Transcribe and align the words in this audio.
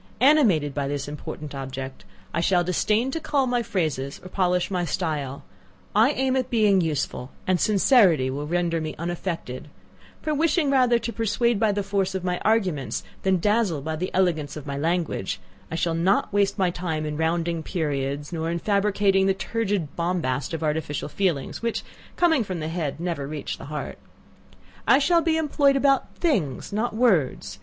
Animated 0.19 0.73
by 0.73 0.87
this 0.87 1.07
important 1.07 1.53
object, 1.53 2.05
I 2.33 2.41
shall 2.41 2.63
disdain 2.63 3.11
to 3.11 3.19
cull 3.19 3.45
my 3.45 3.61
phrases 3.61 4.19
or 4.23 4.29
polish 4.29 4.71
my 4.71 4.83
style 4.83 5.43
I 5.95 6.09
aim 6.13 6.35
at 6.35 6.49
being 6.49 6.81
useful, 6.81 7.29
and 7.45 7.59
sincerity 7.59 8.31
will 8.31 8.47
render 8.47 8.81
me 8.81 8.95
unaffected; 8.97 9.67
for 10.19 10.33
wishing 10.33 10.71
rather 10.71 10.97
to 10.97 11.13
persuade 11.13 11.59
by 11.59 11.71
the 11.71 11.83
force 11.83 12.15
of 12.15 12.23
my 12.23 12.39
arguments, 12.39 13.03
than 13.21 13.37
dazzle 13.39 13.79
by 13.81 13.95
the 13.95 14.09
elegance 14.11 14.57
of 14.57 14.65
my 14.65 14.75
language, 14.75 15.39
I 15.69 15.75
shall 15.75 15.93
not 15.93 16.33
waste 16.33 16.57
my 16.57 16.71
time 16.71 17.05
in 17.05 17.15
rounding 17.15 17.61
periods, 17.61 18.33
nor 18.33 18.49
in 18.49 18.57
fabricating 18.57 19.27
the 19.27 19.35
turgid 19.35 19.95
bombast 19.95 20.51
of 20.55 20.63
artificial 20.63 21.09
feelings, 21.09 21.61
which, 21.61 21.83
coming 22.15 22.43
from 22.43 22.59
the 22.59 22.69
head, 22.69 22.99
never 22.99 23.27
reach 23.27 23.59
the 23.59 23.65
heart. 23.65 23.99
I 24.87 24.97
shall 24.97 25.21
be 25.21 25.37
employed 25.37 25.75
about 25.75 26.15
things, 26.15 26.73
not 26.73 26.95
words! 26.95 27.59